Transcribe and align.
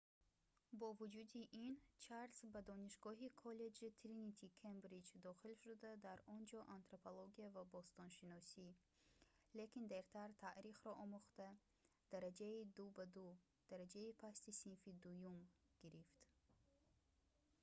бо 0.79 0.87
вуҷуди 0.99 1.41
ин 1.65 1.73
чарлз 2.05 2.39
ба 2.53 2.59
донишгоҳи 2.69 3.35
коллеҷи 3.43 3.95
тринити 4.01 4.47
кембриҷ 4.61 5.07
дохил 5.27 5.53
шуда 5.63 5.91
дар 6.05 6.17
он 6.35 6.41
ҷо 6.49 6.59
антропология 6.77 7.47
ва 7.55 7.63
бостоншиносӣ 7.75 8.67
лекин 9.57 9.83
дертар 9.93 10.29
таърихро 10.43 10.91
омӯхта 11.03 11.47
дараҷаи 12.11 12.59
2:2 12.77 13.69
дараҷаи 13.69 14.17
пасти 14.23 14.51
синфи 14.61 14.91
дуюм 15.03 15.39
гирифт 15.81 16.19